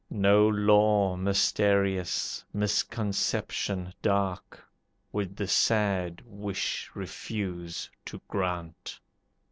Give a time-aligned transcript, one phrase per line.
[0.09, 4.67] No law mysterious, misconception dark,
[5.11, 8.99] Would the sad wish refuse to grant.